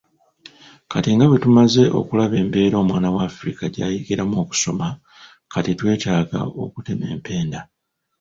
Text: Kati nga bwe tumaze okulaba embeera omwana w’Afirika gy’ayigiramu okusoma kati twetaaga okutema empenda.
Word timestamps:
Kati 0.91 1.09
nga 1.13 1.25
bwe 1.27 1.41
tumaze 1.43 1.83
okulaba 1.99 2.35
embeera 2.43 2.75
omwana 2.83 3.09
w’Afirika 3.15 3.63
gy’ayigiramu 3.73 4.35
okusoma 4.43 4.87
kati 5.51 5.71
twetaaga 5.79 6.39
okutema 6.63 7.05
empenda. 7.15 7.59